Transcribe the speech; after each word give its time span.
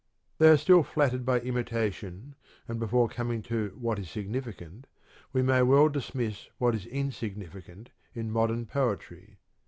They 0.39 0.49
are 0.49 0.57
still 0.57 0.81
flattered 0.81 1.27
by 1.27 1.41
imitation 1.41 2.33
and 2.67 2.79
before 2.79 3.07
coming 3.07 3.43
to 3.43 3.77
what 3.79 3.99
is 3.99 4.09
significant, 4.09 4.87
we 5.31 5.43
may 5.43 5.61
well 5.61 5.89
dismiss 5.89 6.47
what 6.57 6.73
is 6.73 6.87
insignificant 6.87 7.91
in 8.15 8.31
modern 8.31 8.65
poetry. 8.65 9.37